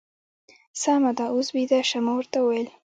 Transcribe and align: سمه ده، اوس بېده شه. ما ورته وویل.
سمه 0.81 1.11
ده، 1.17 1.25
اوس 1.33 1.47
بېده 1.55 1.79
شه. 1.89 1.99
ما 2.05 2.11
ورته 2.17 2.37
وویل. 2.41 2.67